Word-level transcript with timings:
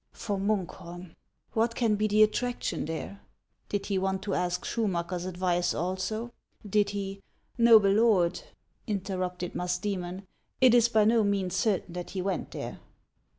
For 0.13 0.39
Munkholm! 0.39 1.13
What 1.53 1.75
can 1.75 1.93
be 1.93 2.07
the 2.07 2.23
attraction 2.23 2.85
there? 2.85 3.21
Did 3.69 3.85
he 3.85 3.99
want 3.99 4.23
to 4.23 4.33
ask 4.33 4.65
Selmtnacker's 4.65 5.25
advice 5.25 5.75
also? 5.75 6.33
Did 6.67 6.89
he 6.89 7.21
—""Xoble 7.59 7.95
lord," 7.97 8.41
interrupted 8.87 9.53
Musdoeinon," 9.53 10.23
it 10.59 10.73
is 10.73 10.89
by 10.89 11.05
no 11.05 11.23
means 11.23 11.55
certain 11.55 11.93
that 11.93 12.09
he 12.09 12.21
went 12.23 12.49
there." 12.49 12.79